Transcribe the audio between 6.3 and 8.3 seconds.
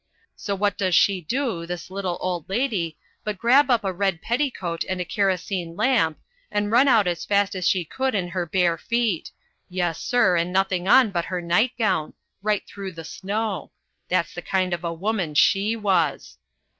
and run out as fast as she could in